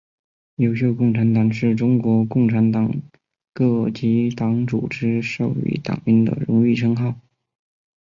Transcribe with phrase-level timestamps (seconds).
[0.55, 2.91] 优秀共产党员是中国共产党
[3.53, 7.13] 各级党组织授予党员的荣誉称号。